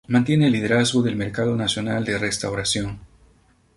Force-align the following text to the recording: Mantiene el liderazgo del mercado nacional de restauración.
Mantiene 0.07 0.47
el 0.47 0.53
liderazgo 0.53 1.03
del 1.03 1.15
mercado 1.15 1.55
nacional 1.55 2.03
de 2.03 2.17
restauración. 2.17 3.01